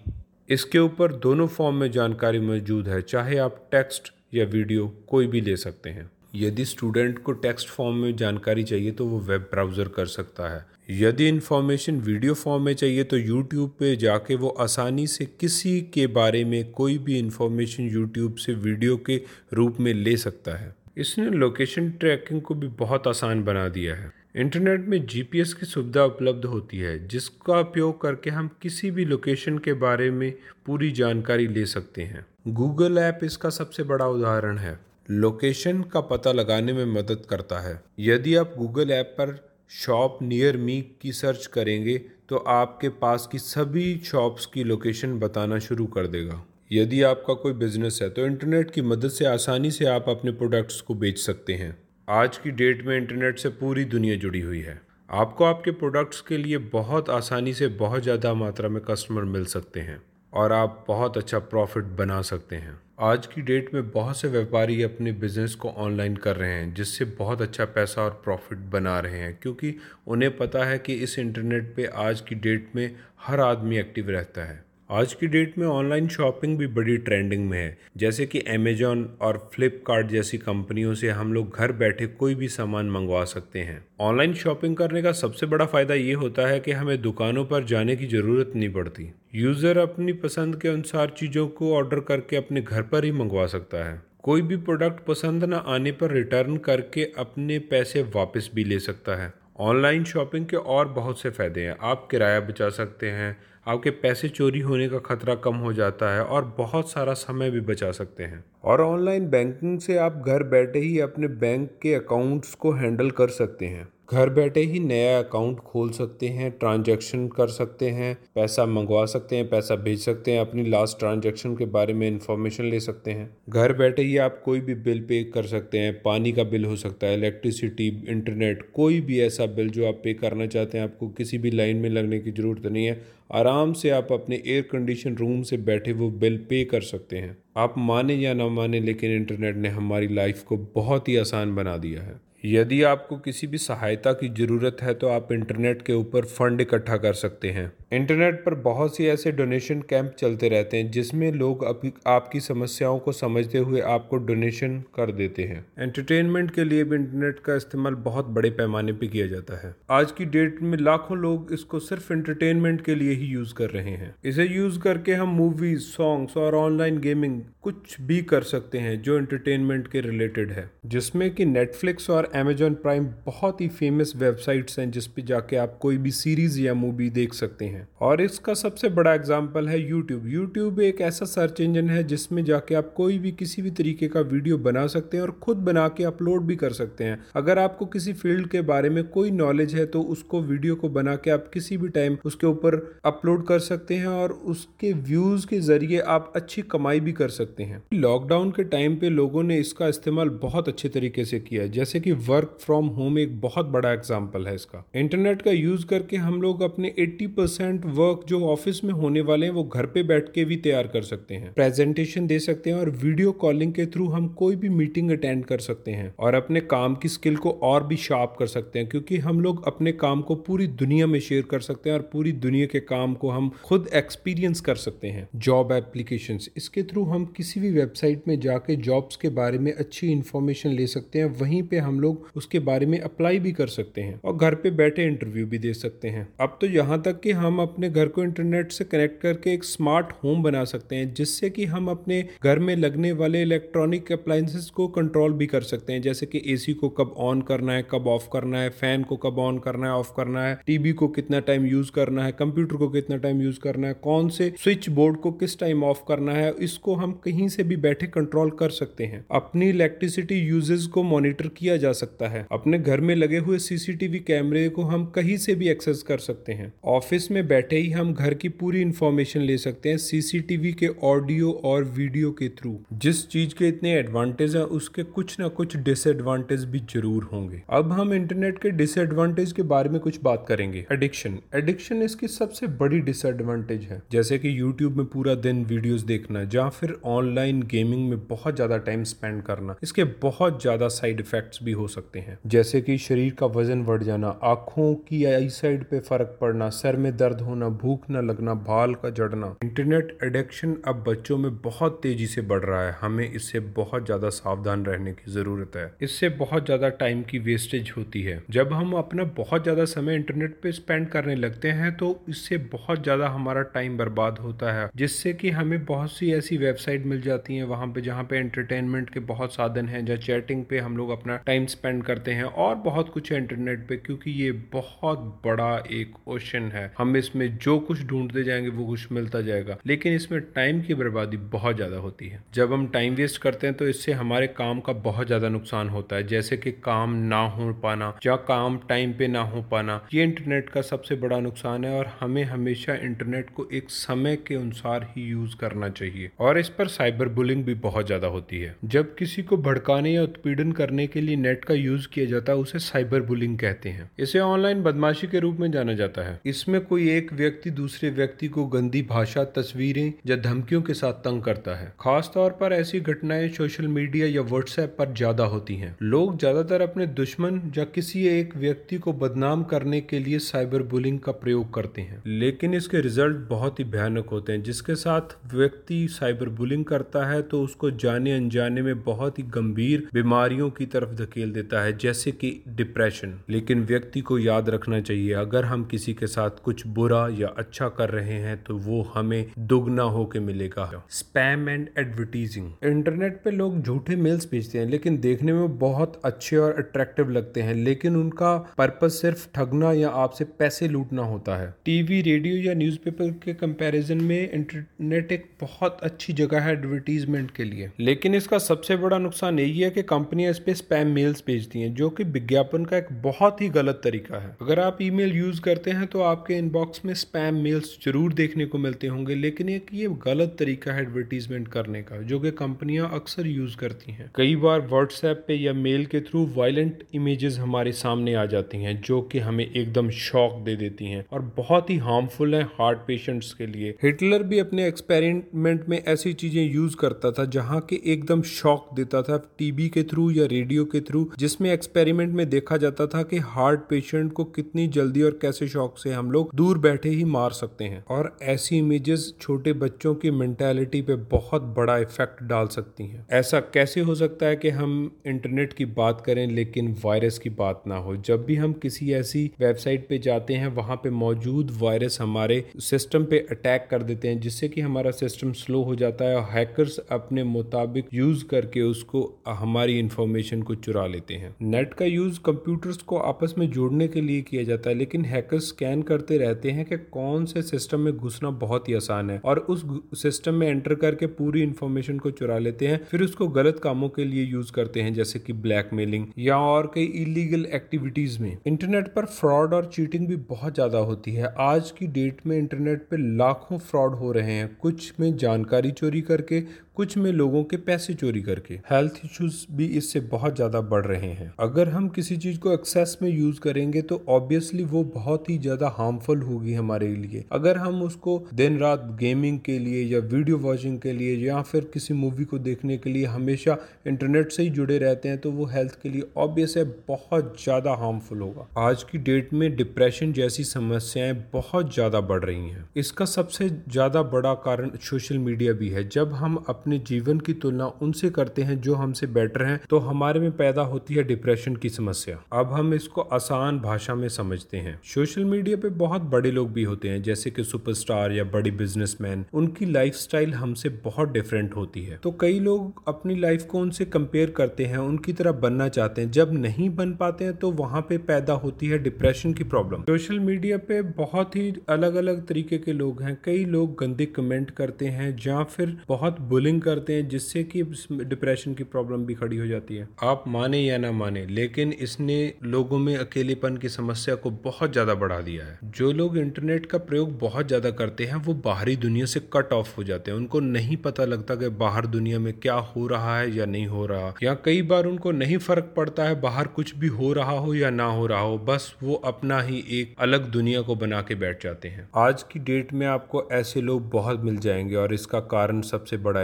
इसके 0.48 0.78
ऊपर 0.78 1.12
दोनों 1.18 1.46
फॉर्म 1.48 1.76
में 1.76 1.90
जानकारी 1.90 2.40
मौजूद 2.40 2.88
है, 2.88 3.00
चाहे 3.02 3.38
आप 3.38 3.66
टेक्स्ट 3.72 4.12
या 4.34 4.44
वीडियो 4.44 4.86
कोई 5.08 5.26
भी 5.26 5.40
ले 5.40 5.56
सकते 5.56 5.90
हैं। 5.90 6.10
यदि 6.34 6.64
स्टूडेंट 6.64 7.18
को 7.18 7.32
टेक्स्ट 7.32 7.68
फॉर्म 7.68 7.96
में 7.96 8.14
जानकारी 8.16 8.62
चाहिए 8.62 8.90
तो 8.90 9.06
वो 9.06 9.18
वेब 9.20 9.40
ब्राउज़र 9.50 9.88
कर 9.88 10.06
सकता 10.06 10.48
है। 10.54 10.64
यदि 10.90 11.28
इन्फॉर्मेशन 11.28 12.00
वीडियो 12.00 12.34
फॉर्म 12.34 12.64
में 12.64 12.74
चाहिए 12.74 13.04
तो 13.04 13.16
यूट्यूब 13.16 13.74
पे 13.78 13.94
जाके 13.96 14.34
वो 14.34 14.48
आसानी 14.60 15.06
से 15.06 15.24
किसी 15.40 15.80
के 15.94 16.06
बारे 16.06 16.44
में 16.44 16.70
कोई 16.72 16.98
भी 16.98 17.18
इन्फॉर्मेशन 17.18 17.88
यूट्यूब 17.88 18.34
से 18.36 18.54
वीडियो 18.54 18.96
के 19.06 19.20
रूप 19.52 19.80
में 19.80 19.92
ले 19.94 20.16
सकता 20.16 20.56
है। 20.56 20.74
इसने 20.98 21.30
लोकेशन 21.30 21.90
ट्रैकिंग 21.90 22.42
को 22.42 22.54
भी 22.54 22.68
बहुत 22.78 23.06
आसान 23.06 23.44
बना 23.44 23.68
दिया 23.68 23.94
है। 23.94 24.12
इंटरनेट 24.36 24.86
में 24.88 25.04
जीपीएस 25.06 25.54
की 25.54 25.66
सुविधा 25.66 26.04
उपलब्ध 26.04 26.44
होती 26.44 26.78
है, 26.78 27.06
जिसका 27.08 27.58
उपयोग 27.60 28.00
करके 28.00 28.30
हम 28.30 28.50
किसी 28.62 28.90
भी 28.90 29.04
लोकेशन 29.04 29.58
के 29.58 29.72
बारे 29.72 30.10
में 30.10 30.32
पूरी 30.66 30.90
जानकारी 30.92 31.46
ले 31.46 31.66
सकते 31.66 32.02
हैं। 32.02 32.26
गूगल 32.46 32.98
ऐप 32.98 33.20
इसका 33.24 33.48
सबसे 33.50 33.82
बड़ा 33.82 34.06
उदाहरण 34.06 34.58
है। 34.58 34.78
लोकेशन 35.08 35.82
का 35.82 36.00
पता 36.02 36.32
लगाने 36.32 36.72
में 36.72 36.84
मदद 36.86 37.22
करता 37.30 37.60
है। 37.60 37.80
यदि 38.00 38.34
आप 38.36 38.52
गूगल 38.58 38.90
ऐप 38.90 39.14
पर 39.18 39.34
शॉप 39.74 40.18
नियर 40.22 40.56
मी 40.56 40.80
की 41.02 41.12
सर्च 41.12 41.46
करेंगे 41.46 41.96
तो 42.28 42.36
आपके 42.36 42.88
पास 42.98 43.26
की 43.32 43.38
सभी 43.38 43.96
शॉप्स 44.04 44.46
की 44.46 44.64
लोकेशन 44.64 45.18
बताना 45.18 45.58
शुरू 45.60 45.86
कर 45.86 46.06
देगा। 46.06 46.42
यदि 46.72 47.02
आपका 47.02 47.34
कोई 47.34 47.52
बिज़नेस 47.54 47.98
है 48.02 48.10
तो 48.10 48.26
इंटरनेट 48.26 48.70
की 48.70 48.82
मदद 48.82 49.08
से 49.08 49.24
आसानी 49.24 49.70
से 49.70 49.86
आप 49.86 50.08
अपने 50.08 50.32
प्रोडक्ट्स 50.32 50.80
को 50.80 50.94
बेच 50.96 51.18
सकते 51.18 51.54
हैं। 51.54 51.76
आज 52.08 52.38
की 52.38 52.50
डेट 52.52 52.86
में 52.86 52.96
इंटरनेट 52.96 53.38
से 53.38 53.48
पूरी 53.50 53.84
दुनिया 53.86 54.16
जुड़ी 54.16 54.40
हुई 54.40 54.60
है। 54.60 54.80
आपको 55.10 55.44
आपके 55.44 55.70
प्रोडक्ट्स 55.72 56.20
के 56.20 56.36
लिए 56.36 56.58
बहुत 56.72 57.10
आसानी 57.10 57.52
से 57.54 57.68
बहुत 57.78 58.02
ज़्यादा 58.02 58.34
मात्रा 58.36 58.68
में 58.68 58.82
कस्टमर 58.82 59.24
मिल 59.26 59.44
सकते 59.46 59.80
हैं। 59.80 60.02
और 60.34 60.52
आप 60.52 60.84
बहुत 60.88 61.16
अच्छा 61.16 61.38
प्रॉफिट 61.38 61.84
बना 61.84 62.22
सकते 62.22 62.56
हैं। 62.56 62.80
आज 63.00 63.26
की 63.26 63.42
डेट 63.42 63.74
में 63.74 63.90
बहुत 63.90 64.16
से 64.16 64.28
व्यापारी 64.28 64.82
अपने 64.82 65.12
बिज़नेस 65.12 65.54
को 65.54 65.68
ऑनलाइन 65.68 66.16
कर 66.16 66.36
रहे 66.36 66.52
हैं, 66.52 66.74
जिससे 66.74 67.04
बहुत 67.04 67.42
अच्छा 67.42 67.64
पैसा 67.64 68.02
और 68.02 68.10
प्रॉफिट 68.10 68.58
बना 68.58 69.00
रहे 69.00 69.18
हैं, 69.18 69.38
क्योंकि 69.42 69.76
उन्हें 70.06 70.36
पता 70.36 70.64
है 70.64 70.78
कि 70.78 70.94
इस 70.94 71.18
इंटरनेट 71.18 71.74
पे 71.76 71.86
आज 71.86 72.20
की 72.20 72.34
डेट 72.34 72.68
में 72.76 72.96
हर 73.20 73.40
आदमी 73.40 73.78
एक्टिव 73.78 74.10
रहता 74.10 74.44
है। 74.44 74.63
आज 74.90 75.12
की 75.14 75.26
डेट 75.26 75.56
में 75.58 75.66
ऑनलाइन 75.66 76.08
शॉपिंग 76.08 76.56
भी 76.58 76.66
बड़ी 76.66 76.96
ट्रेंडिंग 76.96 77.48
में 77.50 77.58
है। 77.58 77.76
जैसे 77.96 78.24
कि 78.26 78.40
अमेजॉन 78.48 79.04
और 79.20 79.36
फ्लिपकार्ट 79.54 80.06
जैसी 80.06 80.38
कंपनियों 80.38 80.94
से 80.94 81.10
हम 81.10 81.32
लोग 81.32 81.56
घर 81.56 81.72
बैठे 81.72 82.06
कोई 82.06 82.34
भी 82.34 82.48
सामान 82.48 82.90
मंगवा 82.90 83.24
सकते 83.24 83.58
हैं। 83.58 83.84
ऑनलाइन 84.00 84.34
शॉपिंग 84.34 84.76
करने 84.76 85.02
का 85.02 85.12
सबसे 85.12 85.46
बड़ा 85.46 85.66
फ़ायदा 85.66 85.94
ये 85.94 86.12
होता 86.12 86.46
है 86.46 86.58
कि 86.60 86.72
हमें 86.72 87.00
दुकानों 87.02 87.44
पर 87.44 87.64
जाने 87.64 87.96
की 87.96 88.06
ज़रूरत 88.06 88.52
नहीं 88.56 88.72
पड़ती। 88.72 89.10
यूज़र 89.34 89.78
अपनी 89.78 90.12
पसंद 90.12 90.60
के 90.60 90.68
अनुसार 90.68 91.14
चीज़ों 91.18 91.46
को 91.48 91.74
ऑर्डर 91.76 92.00
करके 92.00 92.36
अपने 92.36 92.60
घर 92.60 92.82
पर 92.82 93.04
ही 93.04 93.12
मंगवा 93.12 93.46
सकता 93.46 93.84
है। 93.84 94.00
कोई 94.22 94.42
भी 94.42 94.56
प्रोडक्ट 94.58 95.04
पसंद 95.06 95.44
न 95.44 95.62
आने 95.66 95.92
पर 95.92 96.12
रिटर्न 96.12 96.56
करके 96.56 97.04
अपने 97.18 97.58
पैसे 97.70 98.02
वापस 98.14 98.50
भी 98.54 98.64
ले 98.64 98.78
सकता 98.80 99.16
है। 99.16 99.32
ऑनलाइन 99.60 100.04
शॉपिंग 100.04 100.46
के 100.46 100.56
और 100.56 100.88
बहुत 100.92 101.20
से 101.20 101.30
फ़ायदे 101.30 101.60
हैं। 101.60 101.76
आप 101.80 102.08
किराया 102.10 102.40
बचा 102.40 102.68
सकते 102.68 103.10
हैं 103.10 103.36
आपके 103.68 103.90
पैसे 103.90 104.28
चोरी 104.28 104.60
होने 104.60 104.88
का 104.88 104.98
खतरा 104.98 105.34
कम 105.34 105.54
हो 105.54 105.72
जाता 105.72 106.14
है 106.14 106.24
और 106.24 106.54
बहुत 106.58 106.90
सारा 106.90 107.12
समय 107.12 107.50
भी 107.50 107.60
बचा 107.60 107.92
सकते 107.92 108.22
हैं। 108.22 108.44
और 108.64 108.80
ऑनलाइन 108.80 109.30
बैंकिंग 109.30 109.80
से 109.80 109.96
आप 109.96 110.24
घर 110.26 110.42
बैठे 110.42 110.78
ही 110.78 111.00
अपने 111.00 111.28
बैंक 111.28 111.70
के 111.82 111.94
अकाउंट्स 111.94 112.54
को 112.54 112.72
हैंडल 112.72 113.10
कर 113.10 113.28
सकते 113.28 113.66
हैं। 113.66 113.88
घर 114.12 114.30
बैठे 114.30 114.60
ही 114.60 114.80
नया 114.80 115.18
अकाउंट 115.18 115.58
खोल 115.58 115.90
सकते 115.90 116.28
हैं, 116.28 116.50
ट्रांजैक्शन 116.50 117.28
कर 117.28 117.48
सकते 117.48 117.88
हैं, 117.88 118.18
पैसा 118.34 118.66
मंगवा 118.66 119.04
सकते 119.04 119.36
हैं, 119.36 119.48
पैसा 119.48 119.76
भेज 119.76 120.00
सकते 120.00 120.32
हैं, 120.32 120.40
अपनी 120.40 120.64
लास्ट 120.64 120.98
ट्रांजैक्शन 120.98 121.56
के 121.56 121.64
बारे 121.64 121.94
में 121.94 122.08
इंफॉर्मेशन 122.08 122.64
ले 122.64 122.80
सकते 122.80 123.10
हैं। 123.10 123.36
घर 123.48 123.72
बैठे 123.72 124.02
ही 124.02 124.16
आप 124.16 124.42
कोई 124.44 124.60
भी 124.60 124.74
बिल 124.74 125.00
पे 125.00 125.24
कर 125.24 125.42
सकते 125.42 125.78
हैं, 125.78 126.02
पानी 126.02 126.32
का 126.32 126.44
बिल 126.44 126.64
हो 126.64 126.76
सकता 126.76 127.06
है 127.06 127.14
इलेक्ट्रिसिटी 127.14 128.04
इंटरनेट 128.08 128.70
कोई 128.74 129.00
भी 129.00 129.20
ऐसा 129.20 129.46
बिल 129.46 129.70
जो 129.70 129.86
आप 129.88 130.00
पे 130.04 130.14
करना 130.14 130.46
चाहते 130.46 130.78
हैं, 130.78 130.84
आपको 130.84 131.08
किसी 131.08 131.38
भी 131.38 131.50
लाइन 131.50 131.76
में 131.76 131.90
लगने 131.90 132.18
की 132.18 132.30
ज़रूरत 132.30 132.66
नहीं 132.66 132.86
है। 132.86 133.02
आराम 133.32 133.72
से 133.72 133.90
आप 133.90 134.12
अपने 134.12 134.42
एयर 134.46 134.62
कंडीशन 134.62 135.14
रूम 135.14 135.42
से 135.42 135.56
बैठे 135.56 135.92
वो 135.92 136.10
बिल 136.10 136.36
पे 136.36 136.64
कर 136.64 136.80
सकते 136.80 137.16
हैं। 137.16 137.36
आप 137.56 137.74
माने 137.78 138.14
या 138.14 138.34
ना 138.34 138.48
माने, 138.48 138.80
लेकिन 138.80 139.10
इंटरनेट 139.10 139.56
ने 139.56 139.68
हमारी 139.68 140.14
लाइफ 140.14 140.42
को 140.42 140.56
बहुत 140.56 141.08
ही 141.08 141.16
आसान 141.16 141.54
बना 141.54 141.76
दिया 141.76 142.02
है। 142.02 142.33
यदि 142.44 142.82
आपको 142.82 143.16
किसी 143.18 143.46
भी 143.46 143.58
सहायता 143.58 144.12
की 144.12 144.28
ज़रूरत 144.28 144.76
है 144.82 144.94
तो 144.94 145.08
आप 145.08 145.32
इंटरनेट 145.32 145.82
के 145.82 145.92
ऊपर 145.92 146.24
फंड 146.24 146.60
इकट्ठा 146.60 146.96
कर 146.96 147.12
सकते 147.12 147.50
हैं। 147.50 147.72
इंटरनेट 147.94 148.44
पर 148.44 148.54
बहुत 148.54 148.96
सी 148.96 149.06
ऐसे 149.06 149.32
डोनेशन 149.32 149.80
कैंप 149.80 150.12
चलते 150.18 150.48
रहते 150.48 150.76
हैं, 150.76 150.90
जिसमें 150.90 151.32
लोग 151.32 151.64
आपकी 152.06 152.40
समस्याओं 152.40 152.98
को 152.98 153.12
समझते 153.12 153.58
हुए 153.58 153.80
आपको 153.80 154.16
डोनेशन 154.16 154.78
कर 154.80 155.12
देते 155.12 155.42
हैं। 155.42 155.66
एंटरटेनमेंट 155.78 156.50
के 156.50 156.64
लिए 156.64 156.84
भी 156.84 156.96
इंटरनेट 156.96 157.38
का 157.38 157.56
इस्तेमाल 157.56 157.94
बहुत 157.94 158.26
बड़े 158.26 158.50
पैमाने 158.50 158.92
पर 158.92 159.06
किया 159.06 159.26
जाता 159.26 159.68
है। 159.68 159.74
आज 159.90 160.12
की 160.12 160.24
डेट 160.24 160.62
में 160.62 160.78
लाखों 160.78 161.18
लोग 161.18 161.52
इसको 161.52 161.78
सिर्फ़ 161.78 162.12
एंटरटेनमेंट 162.12 162.80
के 162.80 162.94
लिए 162.94 163.12
ही 163.12 163.26
यूज़ 163.26 163.54
कर 163.54 163.70
रहे 163.70 163.90
हैं। 163.90 164.14
इसे 164.24 164.44
यूज़ 164.44 164.78
करके 164.80 165.12
हम 165.12 165.28
मूवीज़, 165.28 165.80
सॉन्ग्स 165.80 166.36
और 166.36 166.54
ऑनलाइन 166.54 166.98
गेमिंग 166.98 167.42
कुछ 167.62 168.00
भी 168.00 168.22
कर 168.22 168.42
सकते 168.42 168.78
हैं 168.78 169.02
जो 169.02 169.18
एंटरटेनमेंट 169.18 169.88
के 169.88 170.00
रिलेटेड 170.00 170.50
है। 170.50 170.70
जिसमें 170.86 171.30
कि 171.34 171.44
नेटफ्लिक्स 171.44 172.10
और 172.10 172.24
अमेजॉन 172.24 172.74
प्राइम 172.74 173.04
बहुत 173.26 173.60
ही 173.60 173.68
फ़ेमस 173.68 174.12
वेबसाइट्स 174.16 174.78
हैं, 174.78 174.90
जिस 174.90 175.06
पे 175.06 175.22
जाके 175.22 175.56
आप 175.56 175.78
कोई 175.80 175.96
भी 175.96 176.10
सीरीज़ 176.10 176.60
या 176.60 176.74
मूवी 176.74 177.10
देख 177.10 177.34
सकते 177.34 177.64
हैं। 177.64 177.83
और 178.00 178.20
इसका 178.22 178.54
सबसे 178.54 178.88
बड़ा 178.90 179.14
एग्ज़ाम्पल 179.14 179.68
है 179.68 179.80
यूट्यूब 179.80 180.26
यूट्यूब 180.28 180.80
एक 180.82 181.00
ऐसा 181.02 181.26
सर्च 181.26 181.60
इंजन 181.60 181.90
है 181.90 182.02
जिसमें 182.04 182.44
जाके 182.44 182.74
आप 182.74 182.92
कोई 182.96 183.18
भी 183.18 183.32
किसी 183.34 183.62
भी 183.62 183.70
तरीके 183.72 184.08
का 184.08 184.20
वीडियो 184.22 184.58
बना 184.60 184.86
सकते 184.86 185.16
हैं 185.16 185.24
और 185.24 185.30
खुद 185.42 185.56
बना 185.64 185.86
के 185.88 186.04
अपलोड 186.04 186.42
भी 186.46 186.56
कर 186.56 186.72
सकते 186.72 187.04
हैं। 187.04 187.18
अगर 187.36 187.58
आपको 187.58 187.86
किसी 187.86 188.12
फ़ील्ड 188.14 188.48
के 188.50 188.60
बारे 188.64 188.90
में 188.90 189.02
कोई 189.08 189.30
नॉलेज 189.32 189.74
है 189.74 189.84
तो 189.86 190.02
उसको 190.14 190.40
वीडियो 190.42 190.74
को 190.74 190.88
बना 190.90 191.14
के 191.16 191.30
आप 191.30 191.48
किसी 191.54 191.76
भी 191.76 191.88
टाइम 191.90 192.16
उसके 192.24 192.46
ऊपर 192.46 192.76
अपलोड 193.04 193.46
कर 193.46 193.58
सकते 193.60 193.94
हैं 193.94 194.06
और 194.06 194.32
उसके 194.32 194.92
व्यूज़ 194.92 195.46
के 195.46 195.60
ज़रिए 195.62 196.00
आप 196.08 196.32
अच्छी 196.36 196.62
कमाई 196.64 197.00
भी 197.00 197.12
कर 197.14 197.28
सकते 197.30 197.62
हैं। 197.62 197.82
लॉकडाउन 197.94 198.50
के 198.50 198.64
टाइम 198.66 198.96
पे 198.96 199.10
लोगों 199.10 199.42
ने 199.42 199.58
इसका 199.58 199.88
इस्तेमाल 199.88 200.28
बहुत 200.42 200.68
अच्छे 200.68 200.88
तरीके 200.90 201.24
से 201.24 201.40
किया 201.40 201.66
जैसे 201.68 202.00
कि 202.00 202.12
वर्क 202.28 202.56
फ्रॉम 202.60 202.86
होम 202.96 203.18
एक 203.18 203.40
बहुत 203.40 203.66
बड़ा 203.68 203.92
एग्ज़ाम्पल 203.92 204.46
है 204.46 204.54
इसका। 204.54 204.84
इंटरनेट 204.96 205.42
का 205.42 205.50
यूज़ 205.50 205.86
करके 205.86 206.16
हम 206.18 206.40
लोग 206.42 206.62
अपने 206.62 206.94
80 206.98 207.26
परसेंट 207.74 207.96
वर्क 207.96 208.24
जो 208.28 208.40
ऑफ़िस 208.46 208.82
में 208.84 208.92
होने 208.92 209.20
वाले 209.20 209.46
हैं, 209.46 209.52
वो 209.52 209.64
घर 209.64 209.86
पे 209.86 210.02
बैठ 210.02 210.28
के 210.34 210.44
भी 210.44 210.56
तैयार 210.56 210.86
कर 210.86 211.02
सकते 211.02 211.34
हैं। 211.34 211.52
प्रेजेंटेशन 211.54 212.26
दे 212.26 212.38
सकते 212.38 212.70
हैं 212.70 212.76
और 212.76 212.90
वीडियो 213.02 213.32
कॉलिंग 213.34 213.72
के 213.74 213.86
थ्रू 213.86 214.06
हम 214.08 214.28
कोई 214.34 214.56
भी 214.56 214.68
मीटिंग 214.68 215.10
अटेंड 215.10 215.44
कर 215.44 215.58
सकते 215.58 215.90
हैं 215.90 216.12
और 216.18 216.34
अपने 216.34 216.60
काम 216.64 216.94
की 216.94 217.08
स्किल 217.08 217.36
को 217.36 217.50
और 217.62 217.86
भी 217.86 217.96
शार्प 217.96 218.36
कर 218.38 218.46
सकते 218.46 218.78
हैं, 218.78 218.88
क्योंकि 218.88 219.18
हम 219.18 219.40
लोग 219.40 219.66
अपने 219.66 219.92
काम 219.94 220.22
को 220.22 220.34
पूरी 220.36 220.66
दुनिया 220.76 221.06
में 221.06 221.18
शेयर 221.20 221.42
कर 221.50 221.60
सकते 221.60 221.90
हैं 221.90 221.96
और 221.96 222.02
पूरी 222.12 222.32
दुनिया 222.44 222.66
के 222.66 222.80
काम 222.82 223.14
को 223.14 223.30
हम 223.30 223.50
खुद 223.64 223.88
एक्सपीरियंस 223.94 224.60
कर 224.60 224.74
सकते 224.76 225.08
हैं। 225.08 225.28
जॉब 225.38 225.72
एप्लीकेशन 225.72 226.38
इसके 226.56 226.82
थ्रू 226.82 227.04
हम 227.04 227.24
किसी 227.36 227.60
भी 227.60 227.70
वेबसाइट 227.72 228.28
में 228.28 228.38
जाके 228.40 228.76
जॉब्स 228.78 229.16
के 229.16 229.28
बारे 229.30 229.58
में 229.58 229.72
अच्छी 229.72 230.10
इंफॉर्मेशन 230.12 230.70
ले 230.70 230.86
सकते 230.86 231.18
हैं, 231.18 231.26
वहीं 231.40 231.62
पे 231.62 231.78
हम 231.78 232.00
लोग 232.00 232.28
उसके 232.36 232.58
बारे 232.60 232.86
में 232.86 232.98
अप्लाई 233.00 233.38
भी 233.38 233.52
कर 233.52 233.66
सकते 233.68 234.00
हैं 234.00 234.20
और 234.24 234.36
घर 234.36 234.54
पे 234.54 234.70
बैठे 234.72 235.04
इंटरव्यू 235.04 235.46
भी 235.46 235.58
दे 235.58 235.72
सकते 235.74 236.08
हैं। 236.08 236.26
अब 236.40 236.58
तो 236.60 236.66
यहाँ 236.66 237.00
तक 237.02 237.20
कि 237.20 237.30
हम 237.32 237.53
अपने 237.60 237.90
घर 237.90 238.08
को 238.08 238.22
इंटरनेट 238.22 238.72
से 238.72 238.84
कनेक्ट 238.84 239.20
करके 239.22 239.52
एक 239.52 239.64
स्मार्ट 239.64 240.12
होम 240.24 240.42
बना 240.42 240.64
सकते 240.64 240.96
हैं, 240.96 241.12
जिससे 241.14 241.50
कि 241.50 241.64
हम 241.64 241.88
अपने 241.88 242.22
घर 242.44 242.58
में 242.58 242.74
लगने 242.76 243.12
वाले 243.12 243.42
इलेक्ट्रॉनिक 243.42 244.12
अप्लायंसेस 244.12 244.70
को 244.70 244.86
कंट्रोल 244.88 245.32
भी 245.32 245.46
कर 245.46 245.62
सकते 245.62 245.92
हैं। 245.92 246.02
जैसे 246.02 246.26
कि 246.26 246.42
एसी 246.46 246.72
को 246.72 246.88
कब 246.88 247.14
ऑन 247.18 247.40
करना 247.42 247.72
है, 247.72 247.86
कब 247.90 248.06
ऑफ़ 248.06 248.28
करना 248.32 248.60
है 248.60 248.68
फ़ैन 248.70 249.02
को 249.02 249.16
कब 249.16 249.38
ऑन 249.38 249.58
करना 249.58 249.86
है 249.86 249.92
ऑफ़ 249.92 250.12
करना 250.16 250.44
है 250.44 250.58
टीवी 250.66 250.92
को 250.92 251.08
कितना 251.08 251.40
टाइम 251.40 251.66
यूज़ 251.66 251.90
करना 251.92 252.24
है 252.24 252.32
कंप्यूटर 252.32 252.76
को 252.76 252.88
कितना 252.88 253.16
टाइम 253.16 253.42
यूज़ 253.42 253.58
करना 253.60 253.88
है, 253.88 253.94
कौन 253.94 254.28
से 254.28 254.52
स्विच 254.58 254.88
बोर्ड 254.88 255.16
को 255.16 255.32
किस 255.32 255.58
टाइम 255.58 255.84
ऑफ़ 255.84 256.00
करना 256.08 256.32
है, 256.32 256.52
इसको 256.60 256.94
हम 256.94 257.12
कहीं 257.24 257.48
से 257.48 257.62
भी 257.62 257.76
बैठे 257.76 258.06
कंट्रोल 258.06 258.50
कर 258.50 258.70
सकते 258.70 259.04
हैं। 259.04 259.24
अपनी 259.30 259.68
इलेक्ट्रिसिटी 259.68 260.34
यूजेस 260.34 260.86
को 260.86 261.02
मॉनिटर 261.02 261.48
किया 261.48 261.76
जा 261.76 261.92
सकता 261.92 262.28
है। 262.28 262.46
अपने 262.52 262.78
घर 262.78 263.00
में 263.00 263.14
लगे 263.14 263.38
हुए 263.38 263.58
सीसीटीवी 263.58 264.18
कैमरे 264.18 264.68
को 264.68 264.82
हम 264.82 265.04
कहीं 265.06 265.36
से 265.36 265.54
भी 265.54 265.68
एक्सेस 265.68 266.02
कर 266.02 266.18
सकते 266.18 266.52
हैं। 266.52 266.72
ऑफ़िस 266.84 267.30
में 267.30 267.43
बैठे 267.44 267.76
ही 267.76 267.90
हम 267.90 268.12
घर 268.14 268.34
की 268.34 268.48
पूरी 268.54 268.80
इंफॉर्मेशन 268.82 269.40
ले 269.42 269.56
सकते 269.58 269.88
हैं 269.88 269.96
सीसीटीवी 269.98 270.72
के 270.74 270.88
ऑडियो 271.04 271.52
और 271.64 271.84
वीडियो 271.94 272.30
के 272.32 272.48
थ्रू 272.50 272.76
जिस 272.94 273.26
चीज़ 273.28 273.54
के 273.54 273.68
इतने 273.68 273.92
एडवांटेज 273.94 274.56
है, 274.56 274.64
उसके 274.64 275.02
कुछ 275.04 275.38
ना 275.40 275.48
कुछ 275.50 275.76
डिसएडवांटेज 275.78 276.64
भी 276.64 276.78
ज़रूर 276.90 277.28
होंगे। 277.32 277.62
अब 277.70 277.92
हम 277.92 278.12
इंटरनेट 278.14 278.58
के 278.58 278.70
डिसएडवांटेज 278.72 279.52
के 279.52 279.62
बारे 279.64 279.90
में 279.90 280.00
कुछ 280.00 280.20
बात 280.22 280.44
करेंगे। 280.48 280.84
एडिक्शन 280.92 281.38
एडिक्शन 281.54 282.02
इसकी 282.02 282.28
सबसे 282.28 282.66
बड़ी 282.76 283.00
डिसएडवांटेज 283.02 283.82
है। 283.82 284.02
जैसे 284.12 284.38
कि 284.38 284.58
यूट्यूब 284.58 284.96
में 284.96 285.06
पूरा 285.06 285.34
दिन 285.36 285.64
वीडियोस 285.64 286.02
देखना 286.04 286.42
या 286.54 286.68
फिर 286.70 286.96
ऑनलाइन 287.06 287.62
गेमिंग 287.70 288.08
में 288.10 288.26
बहुत 288.26 288.54
ज़्यादा 288.54 288.76
टाइम 288.80 289.04
स्पेंड 289.06 289.42
करना, 289.42 289.76
इसके 289.82 290.04
बहुत 290.22 290.60
ज़्यादा 290.62 290.88
साइड 290.90 291.20
इफेक्ट्स 291.20 291.62
भी 291.62 291.72
हो 291.72 291.86
सकते 291.88 292.18
हैं। 292.18 292.38
जैसे 292.46 292.80
कि 292.80 292.96
शरीर 293.00 293.32
का 293.34 293.46
वज़न 293.48 293.84
बढ़ 293.84 294.02
जाना, 294.02 294.28
आँखों 294.44 294.94
की 295.08 295.24
आई 295.26 295.48
साइड 295.50 295.84
पे 295.84 296.00
फ़र्क 296.00 296.36
पड़ना, 296.40 296.68
सर 296.70 296.96
में 296.96 297.16
दर्द 297.16 297.33
होना, 297.40 297.68
भूख 297.76 298.10
न 298.10 298.26
लगना, 298.26 298.54
बाल 298.64 298.94
का 298.94 299.10
जड़ना। 299.12 299.54
इंटरनेट 299.64 300.18
एडिक्शन 300.24 300.76
अब 300.88 301.02
बच्चों 301.08 301.38
में 301.38 301.56
बहुत 301.60 301.98
तेज़ी 302.02 302.26
से 302.26 302.40
बढ़ 302.44 302.62
रहा 302.62 302.82
है। 302.82 302.96
हमें 303.00 303.30
इससे 303.30 303.60
बहुत 303.76 304.04
ज़्यादा 304.06 304.28
सावधान 304.30 304.84
रहने 304.84 305.12
की 305.12 305.30
ज़रूरत 305.32 305.76
है। 305.76 305.90
इससे 306.02 306.28
बहुत 306.36 306.64
ज़्यादा 306.64 306.88
टाइम 306.96 307.22
की 307.22 307.38
वेस्टेज 307.40 307.92
होती 307.96 308.22
है। 308.22 308.42
जब 308.50 308.72
हम 308.72 308.92
अपना 308.94 309.24
बहुत 309.36 309.62
ज़्यादा 309.62 309.84
समय 309.86 310.14
इंटरनेट 310.14 310.58
पे 310.62 310.72
स्पेंड 310.72 311.08
करने 311.08 311.34
लगते 311.36 311.70
हैं 311.70 311.96
तो 311.96 312.08
इससे 312.28 312.56
बहुत 312.72 313.02
ज़्यादा 313.02 313.28
हमारा 313.28 313.62
टाइम 313.74 313.96
बर्बाद 313.98 314.38
होता 314.38 314.72
है, 314.72 314.88
जिससे 314.96 315.32
कि 315.34 315.50
हमें 315.50 315.84
बहुत 315.84 316.12
सी 316.12 316.32
ऐसी 316.32 316.56
वेबसाइट 316.58 317.06
मिल 317.06 317.20
जाती 317.22 317.56
हैं 317.56 317.64
वहाँ 317.64 317.86
पे, 317.86 318.00
जहाँ 318.00 318.24
पे 318.24 318.36
एंटरटेनमेंट 318.36 319.10
के 319.10 319.20
बहुत 319.22 319.54
साधन 319.54 319.88
हैं, 319.88 320.04
जहाँ 320.06 320.18
चैटिंग 320.18 320.64
पे 320.64 320.78
हम 320.78 320.96
लोग 320.96 321.10
अपना 321.10 321.36
टाइम 321.46 321.66
स्पेंड 321.68 322.02
करते 322.04 322.32
हैं 322.32 322.44
और 322.44 322.74
बहुत 322.84 323.08
कुछ 323.08 323.30
है 323.32 323.38
इंटरनेट 323.38 323.86
पे, 323.88 323.96
क्योंकि 323.96 324.30
ये 324.32 324.50
बहुत 324.72 325.18
बड़ा 325.44 325.72
एक 325.92 326.14
ओशन 326.28 326.70
है। 326.72 326.92
हम 326.98 327.16
इसमें 327.24 327.46
जो 327.58 327.78
कुछ 327.80 328.02
ढूंढते 328.04 328.44
जाएँगे, 328.44 328.68
वो 328.70 328.86
कुछ 328.86 329.12
मिलता 329.12 329.40
जाएगा। 329.40 329.76
लेकिन 329.86 330.14
इसमें 330.14 330.40
टाइम 330.54 330.80
की 330.82 330.94
बर्बादी 330.94 331.36
बहुत 331.52 331.76
ज़्यादा 331.76 331.96
होती 331.98 332.28
है। 332.28 332.42
जब 332.54 332.72
हम 332.72 332.86
टाइम 332.88 333.14
वेस्ट 333.14 333.40
करते 333.42 333.66
हैं 333.66 333.76
तो 333.76 333.88
इससे 333.88 334.12
हमारे 334.14 334.46
काम 334.48 334.80
का 334.80 334.92
बहुत 335.04 335.26
ज़्यादा 335.26 335.48
नुकसान 335.48 335.88
होता 335.88 336.16
है। 336.16 336.26
जैसे 336.26 336.56
कि 336.56 336.70
काम 336.84 337.14
ना 337.26 337.40
हो 337.48 337.72
पाना 337.82 338.12
या 338.26 338.36
काम 338.48 338.78
टाइम 338.88 339.12
पे 339.12 339.28
ना 339.28 339.40
हो 339.44 339.62
पाना, 339.62 340.00
ये 340.14 340.22
इंटरनेट 340.22 340.68
का 340.70 340.80
सबसे 340.82 341.14
बड़ा 341.16 341.38
नुकसान 341.40 341.84
है 341.84 341.92
और 341.92 342.10
हमें 342.20 342.42
हमेशा 342.44 342.94
इंटरनेट 342.96 343.50
को 343.50 343.68
एक 343.72 343.90
समय 343.90 344.36
के 344.46 344.54
अनुसार 344.54 345.08
ही 345.10 345.22
यूज़ 345.22 345.56
करना 345.56 345.88
चाहिए। 345.90 346.30
और 346.40 346.58
इस 346.58 346.68
पर 346.68 346.88
साइबर 346.88 347.28
बुलिंग 347.30 347.64
भी 347.64 347.74
बहुत 347.80 348.06
ज़्यादा 348.06 348.28
होती 348.28 348.60
है। 348.60 348.74
जब 348.84 349.14
किसी 349.14 349.42
को 349.42 349.56
भड़काने 349.58 350.12
या 350.12 350.22
उत्पीड़न 350.22 350.72
करने 350.72 351.06
के 351.06 351.20
लिए 351.20 351.36
नेट 351.36 351.64
का 351.64 351.74
यूज़ 351.74 352.08
किया 352.08 352.26
जाता 352.26 352.52
है, 352.52 352.58
उसे 352.58 352.78
साइबर 352.80 353.20
बुलिंग 353.22 353.58
कहते 353.58 353.88
हैं। 353.88 354.10
इसे 354.18 354.40
ऑनलाइन 354.40 354.82
बदमाशी 354.82 355.26
के 355.26 355.38
रूप 355.38 355.58
में 355.60 355.70
जाना 355.70 355.92
जाता 355.94 356.22
है। 356.22 356.38
इसमें 356.46 356.80
कोई 356.80 357.08
एक 357.14 357.32
व्यक्ति 357.32 357.70
दूसरे 357.72 358.10
व्यक्ति 358.12 358.48
को 358.48 358.64
गंदी 358.66 359.02
भाषा, 359.04 359.44
तस्वीरें 359.56 360.12
या 360.26 360.36
धमकियों 360.38 360.80
के 360.82 360.94
साथ 360.94 361.12
तंग 361.24 361.42
करता 361.42 361.74
है। 361.76 361.92
खास 362.00 362.30
तौर 362.34 362.50
पर 362.50 362.72
ऐसी 362.72 363.00
घटनाएँ 363.02 363.48
सोशल 363.50 363.88
मीडिया 363.88 364.26
या 364.26 364.42
व्हाट्सएप 364.44 364.94
पर 364.98 365.12
ज़्यादा 365.14 365.44
होती 365.46 365.76
हैं। 365.76 365.94
लोग 366.02 366.38
ज़्यादातर 366.38 366.82
अपने 366.82 367.06
दुश्मन 367.14 367.60
या 367.76 367.84
किसी 367.94 368.26
एक 368.28 368.56
व्यक्ति 368.56 368.98
को 368.98 369.12
बदनाम 369.14 369.62
करने 369.64 370.00
के 370.02 370.18
लिए 370.18 370.38
साइबर 370.40 370.82
बुलिंग 370.84 371.18
का 371.18 371.32
प्रयोग 371.34 371.72
करते 371.74 372.02
हैं। 372.02 372.22
लेकिन 372.28 372.74
इसके 372.74 373.00
रिज़ल्ट 373.00 373.36
बहुत 373.48 373.78
ही 373.78 373.84
भयानक 373.86 374.28
होते 374.28 374.52
हैं। 374.52 374.62
जिसके 374.62 374.94
साथ 374.96 375.36
व्यक्ति 375.54 376.06
साइबर 376.10 376.48
बुलिंग 376.54 376.84
करता 376.84 377.24
है 377.26 377.40
तो 377.44 377.62
उसको 377.62 377.90
जाने 377.92 378.32
अनजाने 378.32 378.82
में 378.82 379.02
बहुत 379.04 379.38
ही 379.38 379.42
गंभीर 379.50 380.06
बीमारियों 380.14 380.70
की 380.70 380.86
तरफ़ 380.86 381.14
धकेल 381.14 381.52
देता 381.52 381.82
है, 381.82 381.96
जैसे 381.98 382.32
कि 382.32 382.50
डिप्रेशन। 382.70 383.34
लेकिन 383.50 383.84
व्यक्ति 383.84 384.20
को 384.20 384.38
याद 384.38 384.68
रखना 384.70 385.00
चाहिए, 385.00 385.32
अगर 385.34 385.64
हम 385.64 385.84
किसी 385.84 386.14
के 386.14 386.26
साथ 386.26 386.62
कुछ 386.64 386.86
बुरा 386.88 387.02
बुरा 387.04 387.26
या 387.38 387.48
अच्छा 387.58 387.88
कर 387.88 388.10
रहे 388.10 388.34
हैं 388.34 388.56
तो 388.64 388.76
वो 388.76 389.00
हमें 389.14 389.52
दुगना 389.58 390.02
होके 390.02 390.40
मिलेगा। 390.40 390.84
Spam 391.10 391.68
and 391.68 391.88
advertising. 391.98 392.70
इंटरनेट 392.84 393.40
पे 393.44 393.50
लोग 393.50 393.80
झूठे 393.82 394.16
मेल्स 394.16 394.50
भेजते 394.50 394.78
हैं, 394.78 394.86
लेकिन 394.86 395.18
देखने 395.20 395.52
में 395.52 395.78
बहुत 395.78 396.20
अच्छे 396.24 396.56
और 396.56 396.72
अट्रैक्टिव 396.72 397.30
लगते 397.30 397.62
हैं, 397.62 397.74
लेकिन 397.74 398.16
उनका 398.16 398.56
पर्पज 398.78 399.10
सिर्फ़ 399.10 399.46
ठगना 399.54 399.92
या 399.92 400.08
आपसे 400.08 400.44
पैसे 400.44 400.88
लूटना 400.88 401.22
होता 401.22 401.56
है। 401.56 401.74
टीवी 401.84 402.20
रेडियो 402.22 402.56
या 402.56 402.74
न्यूज़पेपर 402.74 403.30
के 403.44 403.54
कंपैरिजन 403.54 404.20
में 404.20 404.50
इंटरनेट 404.50 405.32
एक 405.32 405.44
बहुत 405.60 405.98
अच्छी 406.02 406.32
जगह 406.32 406.60
है 406.60 406.72
एडवर्टीजमेंट 406.72 407.50
के 407.50 407.64
लिए। 407.64 407.90
लेकिन 408.00 408.34
इसका 408.34 408.58
सबसे 408.58 408.96
बड़ा 408.96 409.18
नुकसान 409.18 409.58
यही 409.58 409.80
है 409.80 409.90
कि 409.90 410.02
कंपनियाँ 410.02 410.50
इस 410.50 410.58
पे 410.58 410.74
स्पैम 410.74 411.08
मेल्स 411.08 411.44
भेजती 411.46 411.80
हैं, 411.80 411.94
जो 411.94 412.10
कि 412.10 412.24
विज्ञापन 412.24 412.84
का 412.84 412.96
एक 412.96 413.12
बहुत 413.22 413.60
ही 413.60 413.68
गलत 413.68 414.00
तरीका 414.04 414.42
है। 414.42 414.56
अगर 414.62 414.80
आप 414.80 414.98
ईमेल 415.02 415.36
यूज़ 415.36 415.60
करते 415.60 415.90
हैं 415.90 416.06
तो 416.06 416.20
आपके 416.22 416.54
इनबॉक्स 416.54 416.93
में 417.04 417.12
स्पैम 417.14 417.54
मेल्स 417.62 417.96
ज़रूर 418.04 418.32
देखने 418.32 418.66
को 418.66 418.78
मिलते 418.78 419.06
होंगे, 419.06 419.34
लेकिन 419.34 419.68
एक 419.68 419.86
ये 419.94 420.08
गलत 420.24 420.56
तरीका 420.58 420.92
है 420.92 421.02
एडवर्टीजमेंट 421.02 421.68
करने 421.68 422.02
का, 422.02 422.20
जो 422.22 422.38
कि 422.40 422.50
कंपनियाँ 422.52 423.10
अक्सर 423.14 423.46
यूज़ 423.46 423.76
करती 423.76 424.12
हैं। 424.12 424.30
कई 424.36 424.56
बार 424.56 424.80
व्हाट्सएप 424.82 425.44
पे 425.48 425.54
या 425.54 425.72
मेल 425.74 426.04
के 426.06 426.20
थ्रू 426.20 426.44
वायलेंट 426.56 427.02
इमेजेस 427.14 427.58
हमारे 427.58 427.92
सामने 427.94 428.34
आ 428.34 428.44
जाती 428.46 428.78
हैं, 428.78 429.00
जो 429.00 429.20
कि 429.22 429.38
हमें 429.38 429.64
एकदम 429.66 430.10
शॉक 430.18 430.58
दे 430.64 430.76
देती 430.76 431.06
हैं, 431.06 431.24
और 431.32 431.42
बहुत 431.56 431.90
ही 431.90 431.96
हार्मफुल 432.00 432.54
हैं 432.54 432.64
हार्ट 432.74 432.98
पेशेंट्स 433.06 433.52
के 433.54 433.66
लिए। 433.66 433.94
हिटलर 434.02 434.42
भी 434.44 434.58
अपने 434.58 434.86
एक्सपेरिमेंट 434.88 435.88
में 435.88 435.98
ऐसी 435.98 436.32
चीज़ें 436.34 436.62
यूज़ 436.64 436.96
करता 436.96 437.30
था, 437.30 437.44
जहाँ 437.46 437.80
के 437.90 438.00
एकदम 438.12 438.42
शॉक 438.44 438.88
देता 438.94 439.22
था 439.22 439.36
टीवी 439.58 439.88
के 439.88 440.02
थ्रू 440.04 440.30
या 440.30 440.46
रेडियो 440.46 440.84
के 440.86 441.00
थ्रू 441.00 441.28
जिसमें 441.38 441.70
एक्सपेरिमेंट 441.72 442.32
में 442.34 442.48
देखा 442.50 442.76
जाता 442.76 443.06
था 443.06 443.22
कि 443.24 443.38
हार्ट 443.46 443.80
पेशेंट 443.90 444.32
को 444.32 444.44
कितनी 444.46 444.86
जल्दी 444.88 445.22
और 445.22 445.38
कैसे 445.42 445.68
शॉक 445.68 445.98
से 445.98 446.12
हम 446.12 446.30
लोग 446.30 446.50
दूर 446.54 446.78
बैठे 446.84 447.08
ही 447.08 447.24
मार 447.24 447.50
सकते 447.52 447.84
हैं 447.84 448.04
और 448.08 448.36
ऐसी 448.42 448.78
इमेजेस 448.78 449.32
छोटे 449.40 449.72
बच्चों 449.74 450.14
की 450.14 450.30
मेंटेलिटी 450.30 451.02
पे 451.02 451.14
बहुत 451.30 451.62
बड़ा 451.76 451.96
इफ़ेक्ट 451.98 452.42
डाल 452.42 452.66
सकती 452.68 453.06
हैं। 453.06 453.26
ऐसा 453.32 453.60
कैसे 453.74 454.00
हो 454.00 454.14
सकता 454.14 454.46
है 454.46 454.56
कि 454.56 454.70
हम 454.70 454.94
इंटरनेट 455.26 455.72
की 455.72 455.84
बात 455.94 456.22
करें 456.26 456.46
लेकिन 456.46 456.94
वायरस 457.04 457.38
की 457.38 457.50
बात 457.50 457.82
ना 457.86 457.96
हो? 457.96 458.16
जब 458.16 458.44
भी 458.44 458.56
हम 458.56 458.72
किसी 458.72 459.12
ऐसी 459.12 459.50
वेबसाइट 459.60 460.06
पे 460.08 460.18
जाते 460.18 460.54
हैं, 460.54 460.68
वहाँ 460.68 460.96
पे 460.96 461.10
मौजूद 461.10 461.70
वायरस 461.80 462.18
हमारे 462.20 462.64
सिस्टम 462.76 463.24
पे 463.24 463.38
अटैक 463.50 463.86
कर 463.90 464.02
देते 464.02 464.28
हैं, 464.28 464.40
जिससे 464.40 464.68
कि 464.68 464.80
हमारा 464.80 465.10
सिस्टम 465.10 465.52
स्लो 465.52 465.82
हो 465.82 465.94
जाता 465.94 466.24
है 466.24 466.36
और 466.36 466.48
हैकर्स 466.50 466.98
अपने 467.10 467.44
मुताबिक 467.44 468.08
यूज़ 468.14 468.44
करके 468.44 468.82
उसको, 468.82 469.22
हमारी 469.48 469.98
इंफॉर्मेशन 469.98 470.62
को 470.62 470.74
चुरा 470.74 471.06
लेते 471.06 471.34
हैं। 471.34 471.54
नेट 471.62 471.94
का 471.94 472.04
यूज़ 472.04 472.40
कंप्यूटर्स 472.40 472.96
को 472.96 473.16
आपस 473.16 473.54
में 473.58 473.70
जोड़ने 473.70 474.08
के 474.08 474.20
लिए 474.20 474.42
किया 474.42 474.62
जाता 474.62 474.90
है, 474.90 474.96
लेकिन 474.96 475.24
हैकर्स 475.24 475.68
स्कैन 475.68 476.02
करते 476.02 476.38
रहते 476.38 476.63
हैं 476.70 476.84
कि 476.84 476.96
कौन 477.12 477.44
से 477.44 477.62
सिस्टम 477.62 478.00
में 478.00 478.16
घुसना 478.16 478.50
बहुत 478.58 478.88
ही 478.88 478.94
आसान 478.94 479.30
है। 479.30 479.40
और 479.44 479.58
उस 479.58 479.84
सिस्टम 480.14 480.54
में 480.54 480.66
एंटर 480.68 480.94
करके 480.94 481.26
पूरी 481.26 481.62
इंफॉर्मेशन 481.62 482.18
को 482.18 482.30
चुरा 482.30 482.58
लेते 482.58 482.86
हैं, 482.86 483.00
फिर 483.04 483.22
उसको 483.22 483.48
गलत 483.50 483.78
कामों 483.78 484.08
के 484.08 484.24
लिए 484.24 484.44
यूज़ 484.44 484.72
करते 484.72 485.02
हैं, 485.02 485.12
जैसे 485.14 485.38
कि 485.38 485.52
ब्लैकमेलिंग 485.54 486.26
या 486.38 486.58
और 486.58 486.90
कई 486.94 487.04
इलीगल 487.16 487.64
एक्टिविटीज़ 487.72 488.40
में। 488.42 488.56
इंटरनेट 488.66 489.08
पर 489.08 489.24
फ्रॉड 489.24 489.74
और 489.74 489.90
चीटिंग 489.94 490.26
भी 490.28 490.36
बहुत 490.48 490.74
ज़्यादा 490.74 490.98
होती 491.00 491.32
है। 491.32 491.54
आज 491.60 491.90
की 491.90 492.06
डेट 492.08 492.40
में 492.46 492.56
इंटरनेट 492.58 493.02
पर 493.02 493.18
लाखों 493.36 493.78
फ्रॉड 493.80 494.14
हो 494.14 494.32
रहे 494.32 494.52
हैं। 494.52 494.76
कुछ 494.82 495.12
में 495.20 495.36
जानकारी 495.36 495.90
चोरी 495.92 496.20
करके 496.20 496.60
कुछ 496.96 497.16
में 497.18 497.30
लोगों 497.32 497.62
के 497.64 497.76
पैसे 497.76 498.14
चोरी 498.14 498.40
करके। 498.42 498.74
हेल्थ 498.90 499.14
इश्यूज़ 499.24 499.54
भी 499.76 499.86
इससे 499.98 500.20
बहुत 500.32 500.56
ज़्यादा 500.56 500.80
बढ़ 500.82 501.04
रहे 501.06 501.30
हैं। 501.30 501.52
अगर 501.60 501.88
हम 501.88 502.08
किसी 502.08 502.36
चीज़ 502.36 502.58
को 502.58 502.72
एक्सेस 502.72 503.16
में 503.22 503.28
यूज़ 503.30 503.58
करेंगे 503.60 504.02
तो 504.02 504.22
ऑब्वियसली 504.28 504.84
वो 504.84 505.02
बहुत 505.14 505.48
ही 505.50 505.56
ज़्यादा 505.58 505.88
हार्मफुल 505.96 506.42
होगी 506.42 506.74
हमारे 506.74 507.08
लिए। 507.08 507.44
अगर 507.52 507.76
हम 507.76 508.02
उसको 508.02 508.36
दिन 508.54 508.78
रात 508.78 509.08
गेमिंग 509.20 509.58
के 509.60 509.78
लिए 509.78 510.04
या 510.04 510.18
वीडियो 510.26 510.58
वॉचिंग 510.58 510.98
के 510.98 511.12
लिए 511.12 511.34
या 511.38 511.62
फिर 511.62 511.90
किसी 511.94 512.14
मूवी 512.14 512.44
को 512.44 512.58
देखने 512.60 512.98
के 512.98 513.10
लिए 513.10 513.24
हमेशा 513.26 513.76
इंटरनेट 514.06 514.52
से 514.52 514.62
ही 514.62 514.70
जुड़े 514.70 514.98
रहते 514.98 515.28
हैं 515.28 515.38
तो 515.38 515.50
वो 515.50 515.66
हेल्थ 515.66 515.98
के 516.02 516.08
लिए 516.08 516.22
ऑब्वियस 516.36 516.76
है, 516.76 516.84
बहुत 517.08 517.56
ज़्यादा 517.64 517.94
हार्मफुल 517.94 518.40
होगा। 518.40 518.68
आज 518.80 519.02
की 519.02 519.18
डेट 519.20 519.52
में 519.54 519.74
डिप्रेशन 519.76 520.32
जैसी 520.32 520.64
समस्याएँ 520.66 521.34
बहुत 521.52 521.92
ज़्यादा 521.94 522.20
बढ़ 522.22 522.44
रही 522.44 522.68
हैं। 522.68 522.88
इसका 522.96 523.24
सबसे 523.26 523.68
ज़्यादा 523.68 524.22
बड़ा 524.30 524.54
कारण 524.64 524.90
सोशल 525.02 525.38
मीडिया 525.40 525.72
भी 525.74 525.88
है। 525.88 526.08
जब 526.10 526.32
हम 526.34 526.56
अपने 526.58 526.82
जीवन 526.86 527.38
की 527.38 527.52
तुलना 527.54 527.86
उनसे 528.02 528.30
करते 528.30 528.62
हैं 528.62 528.80
जो 528.80 528.94
हमसे 528.94 529.26
बेटर 529.28 529.62
हैं। 529.62 529.80
तो 529.90 529.98
हमारे 529.98 530.40
में 530.40 530.50
पैदा 530.56 530.82
होती 530.82 531.14
है 531.14 531.22
डिप्रेशन 531.22 531.76
की 531.76 531.88
समस्या। 531.88 532.38
अब 532.52 532.72
हम 532.72 532.94
इसको 532.94 533.20
आसान 533.20 533.78
भाषा 533.80 534.14
में 534.14 534.28
समझते 534.28 534.76
हैं। 534.76 534.98
सोशल 535.04 535.44
मीडिया 535.44 535.76
पे 535.76 535.88
बहुत 535.96 536.22
बड़े 536.24 536.50
लोग 536.50 536.72
भी 536.72 536.82
होते 536.84 537.08
हैं, 537.08 537.22
जैसे 537.22 537.50
कि 537.50 537.64
सुपरस्टार 537.64 538.32
या 538.32 538.44
बड़े 538.44 538.70
बिजनेसमैन 538.72 539.44
उनकी 539.54 539.86
लाइफस्टाइल 539.86 540.54
हमसे 540.54 540.88
बहुत 541.04 541.32
डिफरेंट 541.32 541.76
होती 541.76 542.04
है। 542.04 542.18
तो 542.22 542.30
कई 542.40 542.58
लोग 542.60 543.02
अपनी 543.08 543.36
लाइफ 543.36 543.64
को 543.64 543.78
उनसे 543.78 544.04
कंपेयर 544.06 544.50
करते 544.50 544.84
हैं, 544.84 544.98
उनकी 544.98 545.32
तरह 545.32 545.52
बनना 545.54 545.88
चाहते 545.88 546.22
हैं। 546.22 546.30
जब 546.30 546.52
नहीं 546.52 546.88
बन 546.90 547.12
पाते 547.14 547.44
हैं 547.44 547.56
तो 547.56 547.70
वहाँ 547.72 548.00
पे 548.00 548.18
पैदा 548.24 548.52
होती 548.54 548.88
है 548.88 548.98
डिप्रेशन 548.98 549.52
की 549.52 549.64
प्रॉब्लम 549.64 550.02
सोशल 550.02 550.38
मीडिया 550.40 550.78
पे 550.78 551.00
बहुत 551.16 551.56
ही 551.56 551.72
अलग 551.88 552.14
अलग 552.14 552.46
तरीके 552.46 552.78
के 552.78 552.92
लोग 552.92 553.22
हैं। 553.22 553.36
कई 553.44 553.64
लोग 553.64 553.94
गंदे 554.00 554.26
कमेंट 554.26 554.70
करते 554.70 555.06
हैं, 555.06 555.36
या 555.46 555.62
फिर 555.64 555.96
बहुत 556.08 556.40
बुलिंग 556.42 556.73
बुलिंग 556.74 556.82
करते 556.82 557.14
हैं 557.14 557.28
जिससे 557.28 557.62
कि 557.64 557.82
डिप्रेशन 558.24 558.74
की 558.74 558.84
प्रॉब्लम 558.84 559.24
भी 559.26 559.34
खड़ी 559.34 559.56
हो 559.56 559.66
जाती 559.66 559.96
है। 559.96 560.08
आप 560.22 560.44
माने 560.48 560.78
या 560.78 560.98
ना 560.98 561.10
माने, 561.12 561.44
लेकिन 561.46 561.92
इसने 561.92 562.36
लोगों 562.64 562.98
में 562.98 563.16
अकेलेपन 563.16 563.76
की 563.76 563.88
समस्या 563.88 564.34
को 564.34 564.50
बहुत 564.64 564.92
ज़्यादा 564.92 565.14
बढ़ा 565.14 565.40
दिया 565.40 565.64
है। 565.64 565.78
जो 565.84 566.12
लोग 566.12 566.36
इंटरनेट 566.38 566.86
का 566.86 566.98
प्रयोग 566.98 567.38
बहुत 567.38 567.68
ज़्यादा 567.68 567.90
करते 567.90 568.24
हैं, 568.24 568.36
वो 568.36 568.54
बाहरी 568.64 568.96
दुनिया 568.96 569.26
से 569.26 569.40
कट 569.52 569.72
ऑफ़ 569.72 569.94
हो 569.96 570.04
जाते 570.04 570.30
हैं। 570.30 570.38
उनको 570.38 570.60
नहीं 570.60 570.96
पता 570.96 571.24
लगता 571.24 571.54
कि 571.54 571.68
बाहर 571.76 572.06
दुनिया 572.06 572.38
में 572.38 572.52
क्या 572.52 572.74
हो 572.74 573.06
रहा 573.06 573.38
है 573.38 573.54
या 573.56 573.66
नहीं 573.66 573.86
हो 573.86 574.06
रहा। 574.06 574.32
या 574.42 574.54
कई 574.54 574.82
बार 574.82 575.06
उनको 575.06 575.30
नहीं 575.32 575.58
फ़र्क 575.58 575.92
पड़ता 575.96 576.24
है, 576.24 576.40
बाहर 576.40 576.66
कुछ 576.68 576.94
भी 576.96 577.06
हो 577.08 577.32
रहा 577.32 577.58
हो 577.58 577.74
या 577.74 577.90
ना 577.90 578.04
हो 578.04 578.26
रहा 578.26 578.40
हो, 578.40 578.58
बस 578.58 578.94
वो 579.02 579.14
अपना 579.24 579.60
ही 579.60 579.84
एक 579.90 580.14
अलग 580.18 580.50
दुनिया 580.50 580.80
को 580.80 580.94
बना 580.94 581.20
के 581.22 581.34
बैठ 581.34 581.62
जाते 581.64 581.88
हैं। 581.88 582.08
आज 582.16 582.42
की 582.42 582.58
डेट 582.60 582.92
में 582.92 583.06
आपको 583.06 583.48
ऐसे 583.52 583.80
लोग 583.80 584.10
बहुत 584.10 584.40
मिल 584.40 584.56
जाएँगे 584.58 584.94
और 584.94 585.14
इसका 585.14 585.40
कारण 585.54 585.80
सबसे 585.84 586.16
बड़ा 586.16 586.42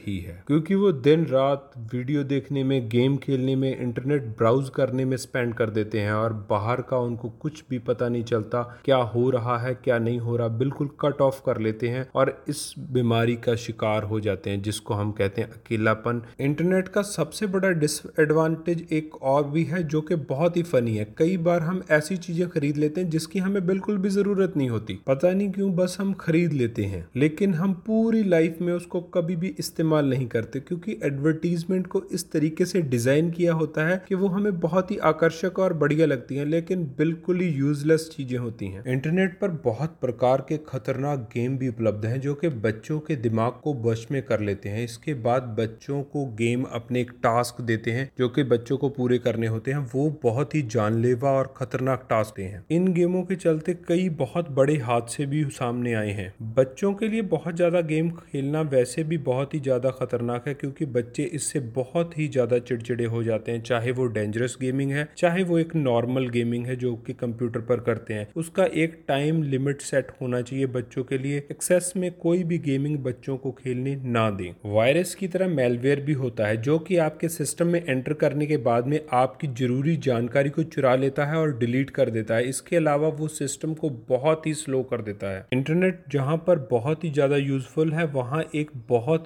ही 0.00 0.18
है। 0.18 0.42
क्योंकि 0.46 0.74
वो 0.74 0.92
दिन 0.92 1.24
रात 1.26 1.70
वीडियो 1.92 2.22
देखने 2.24 2.64
में, 2.64 2.88
गेम 2.88 3.16
खेलने 3.16 3.56
में, 3.56 3.78
इंटरनेट 3.78 4.22
ब्राउज 4.38 4.68
करने 4.68 5.04
में 5.04 5.16
स्पेंड 5.16 5.54
कर 5.54 5.70
देते 5.70 6.00
हैं 6.00 6.12
और 6.12 6.32
बाहर 6.50 6.80
का 6.80 6.98
उनको 6.98 7.28
कुछ 7.40 7.62
भी 7.70 7.78
पता 7.78 8.08
नहीं 8.08 8.24
चलता 8.24 8.62
क्या 8.84 8.96
हो 8.96 9.28
रहा 9.30 9.58
है, 9.58 9.74
क्या 9.74 9.98
नहीं 9.98 10.18
हो 10.18 10.36
रहा, 10.36 10.48
बिल्कुल 10.48 10.88
कट 11.00 11.20
ऑफ़ 11.20 11.40
कर 11.46 11.58
लेते 11.58 11.88
हैं 11.88 12.06
और 12.14 12.44
इस 12.48 12.74
बीमारी 12.90 13.36
का 13.36 13.54
शिकार 13.56 14.02
हो 14.02 14.20
जाते 14.20 14.50
हैं, 14.50 14.62
जिसको 14.62 14.94
हम 14.94 15.12
कहते 15.12 15.42
हैं 15.42 15.50
अकेलापन। 15.50 16.22
इंटरनेट 16.40 16.88
का 16.88 17.02
सबसे 17.02 17.46
बड़ा 17.46 17.70
डिसएडवांटेज 17.70 18.86
एक 18.92 19.14
और 19.22 19.44
भी 19.44 19.64
है, 19.64 19.82
जो 19.82 20.00
कि 20.00 20.14
बहुत 20.14 20.56
ही 20.56 20.62
फनी 20.62 20.96
है। 20.96 21.04
कई 21.18 21.36
बार 21.36 21.62
हम 21.62 21.82
ऐसी 21.90 22.16
चीज़ें 22.16 22.48
खरीद 22.48 22.76
लेते 22.76 23.00
हैं, 23.00 23.10
जिसकी 23.10 23.38
हमें 23.38 23.66
बिल्कुल 23.66 23.98
भी 23.98 24.08
ज़रूरत 24.08 24.56
नहीं 24.56 24.68
होती। 24.70 24.98
पता 25.06 25.32
नहीं 25.32 25.50
क्यों 25.50 25.74
बस 25.76 25.96
हम 26.00 26.12
खरीद 26.12 26.52
लेते 26.52 26.84
हैं, 26.84 27.06
लेकिन 27.16 27.54
हम 27.54 27.72
पूरी 27.86 28.22
लाइफ 28.24 28.58
में 28.60 28.72
उसको 28.72 29.00
कभी 29.10 29.36
भी 29.36 29.49
इस्तेमाल 29.58 30.08
नहीं 30.10 30.26
करते, 30.28 30.60
क्योंकि 30.60 30.98
एडवर्टीजमेंट 31.04 31.86
को 31.86 32.02
इस 32.12 32.30
तरीके 32.32 32.64
से 32.64 32.80
डिज़ाइन 32.82 33.30
किया 33.30 33.52
होता 33.54 33.86
है 33.88 34.00
कि 34.08 34.14
वो 34.14 34.28
हमें 34.28 34.58
बहुत 34.60 34.90
ही 34.90 34.96
आकर्षक 35.04 35.58
और 35.58 35.72
बढ़िया 35.74 36.06
लगती 36.06 36.36
हैं, 36.36 36.44
लेकिन 36.46 36.84
बिल्कुल 36.98 37.40
ही 37.40 37.48
यूजलेस 37.50 38.08
चीज़ें 38.12 38.38
होती 38.38 38.66
हैं। 38.66 38.84
इंटरनेट 38.86 39.38
पर 39.40 39.50
बहुत 39.64 39.96
प्रकार 40.00 40.44
के 40.48 40.56
खतरनाक 40.68 41.28
गेम 41.34 41.56
भी 41.58 41.68
उपलब्ध 41.68 42.06
हैं, 42.06 42.20
जो 42.20 42.34
कि 42.34 42.48
बच्चों 42.60 42.98
के 43.00 43.16
दिमाग 43.18 43.60
को 43.62 43.74
वश 43.82 44.06
में 44.10 44.22
कर 44.22 44.40
लेते 44.40 44.68
हैं। 44.68 44.84
इसके 44.84 45.14
बाद 45.20 45.42
बच्चों 45.58 46.02
को 46.04 46.24
गेम 46.34 46.62
अपने 46.72 47.00
एक 47.00 47.10
टास्क 47.22 47.60
देते 47.62 47.90
हैं, 47.90 48.10
जो 48.18 48.28
कि 48.28 48.42
बच्चों 48.44 48.76
को 48.76 48.88
पूरे 48.90 49.18
करने 49.18 49.46
होते 49.46 49.70
हैं। 49.70 49.78
वो 49.94 50.08
बहुत 50.22 50.54
ही 50.54 50.62
जानलेवा 50.70 51.30
और 51.30 51.54
खतरनाक 51.56 52.06
टास्क 52.10 52.38
हैं। 52.40 52.64
इन 52.70 52.92
गेमों 52.92 53.22
के 53.22 53.36
चलते 53.36 53.74
कई 53.88 54.08
बहुत 54.16 54.50
बड़े 54.52 54.76
हादसे 54.78 55.26
भी 55.26 55.44
सामने 55.52 55.94
आए 55.94 56.10
हैं। 56.12 56.32
बच्चों 56.54 56.92
के 56.94 57.08
लिए 57.08 57.22
बहुत 57.30 57.56
ज़्यादा 57.56 57.80
गेम 57.82 58.10
खेलना 58.12 58.60
वैसे 58.70 59.02
भी 59.04 59.18
बहुत 59.20 59.39
बहुत 59.40 59.54
ही 59.54 59.58
ज़्यादा 59.60 59.90
ख़तरनाक 59.90 60.46
है 60.48 60.52
क्योंकि 60.54 60.86
बच्चे 60.86 61.22
इससे 61.34 61.60
बहुत 61.74 62.16
ही 62.18 62.26
ज़्यादा 62.28 62.58
चिड़चिड़े 62.60 63.04
हो 63.04 63.22
जाते 63.24 63.52
हैं, 63.52 63.62
चाहे 63.62 63.90
वो 63.92 64.06
डेंजरस 64.08 64.56
गेमिंग 64.60 64.90
है, 64.92 65.08
चाहे 65.18 65.42
वो 65.42 65.58
एक 65.58 65.74
नॉर्मल 65.76 66.28
गेमिंग 66.28 66.66
है 66.66 66.76
जो 66.76 66.94
कि 67.06 67.12
कंप्यूटर 67.12 67.60
पर 67.60 67.80
करते 67.80 68.14
हैं। 68.14 68.26
उसका 68.36 68.64
एक 68.76 68.98
टाइम 69.08 69.42
लिमिट 69.44 69.80
सेट 69.82 70.10
होना 70.20 70.40
चाहिए 70.42 70.66
बच्चों 70.68 71.04
के 71.04 71.18
लिए। 71.18 71.38
एक्सेस 71.50 71.92
में 71.96 72.10
कोई 72.16 72.42
भी 72.44 72.58
गेमिंग 72.60 72.98
बच्चों 73.00 73.36
को 73.36 73.52
खेलने 73.54 73.94
ना 74.06 74.28
दें। 74.30 74.52
वायरस 74.66 75.14
की 75.14 75.28
तरह 75.28 75.48
मेलवेयर 75.50 76.00
भी 76.00 76.12
होता 76.14 76.46
है, 76.46 76.56
जो 76.58 76.78
कि 76.80 76.96
आपके 76.98 77.28
सिस्टम 77.30 77.66
में 77.66 77.82
एंटर 77.82 78.12
करने 78.14 78.46
के 78.46 78.56
बाद 78.60 78.86
में 78.86 79.00
आपकी 79.14 79.48
ज़रूरी 79.60 79.96
जानकारी 80.08 80.50
को 80.50 80.62
चुरा 80.66 80.94
लेता 80.96 81.26
है 81.26 81.36
और 81.36 81.56
डिलीट 81.58 81.90
कर 81.92 82.10
देता 82.10 82.34
है। 82.34 82.48
इसके 82.48 82.76
अलावा 82.76 83.08
वो 83.14 83.28
सिस्टम 83.30 83.74
को 83.74 83.90
बहुत 84.08 84.46
ही 84.46 84.54
स्लो 84.56 84.82
कर 84.84 85.02
देता 85.02 85.34
है। 85.34 85.44
इंटरनेट 85.52 86.04
जहाँ 86.12 86.36
पर 86.46 86.58
बहुत 86.70 87.04
ही 87.04 87.10
ज़्यादा 87.12 87.36
यूजफुल 87.38 87.92
है, 87.92 88.04
वहाँ 88.10 88.44
एक 88.54 88.70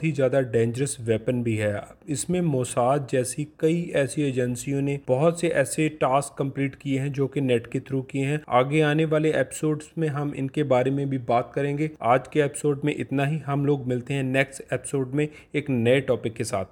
ही 0.05 0.13
ज़्यादा 0.13 0.41
डेंजरस 0.41 0.97
वेपन 1.01 1.43
भी 1.43 1.57
है। 1.57 1.83
इसमें 2.09 2.41
मोसाद 2.41 3.07
जैसी 3.11 3.47
कई 3.61 3.93
ऐसी 3.97 4.23
एजेंसियों 4.23 4.83
ने 4.83 4.99
बहुत 5.09 5.41
से 5.41 5.49
ऐसे 5.49 5.89
टास्क 5.89 6.39
कंप्लीट 6.39 6.75
किए 6.75 6.99
हैं 6.99 7.13
जो 7.13 7.27
कि 7.27 7.41
नेट 7.41 7.67
के 7.67 7.81
थ्रू 7.81 8.03
किए 8.03 8.25
हैं। 8.25 8.41
आगे 8.49 8.81
आने 8.81 9.05
वाले 9.05 9.33
एपिसोड्स 9.33 9.91
में 9.99 10.09
हम 10.09 10.33
इनके 10.35 10.63
बारे 10.63 10.91
में 10.91 11.09
भी 11.11 11.19
बात 11.19 11.53
करेंगे। 11.55 11.91
आज 12.03 12.29
के 12.29 12.41
एपिसोड 12.41 12.81
में 12.85 12.95
इतना 12.97 13.25
ही। 13.25 13.39
हम 13.39 13.67
लोग 13.67 13.87
मिलते 13.87 14.15
हैं 14.15 14.23
नेक्स्ट 14.23 14.73
एपिसोड 14.73 15.15
में 15.15 15.29
एक 15.55 15.71
नए 15.71 16.01
टॉपिक 16.01 16.35
के 16.35 16.45
साथ। 16.45 16.63